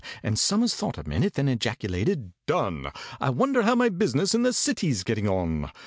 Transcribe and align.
And 0.23 0.39
SOMERS 0.39 0.73
thought 0.73 0.97
a 0.97 1.07
minute, 1.07 1.35
then 1.35 1.47
ejaculated, 1.47 2.31
"Done! 2.47 2.87
I 3.19 3.29
wonder 3.29 3.61
how 3.61 3.75
my 3.75 3.89
business 3.89 4.33
in 4.33 4.41
the 4.41 4.51
City's 4.51 5.03
getting 5.03 5.29
on?" 5.29 5.69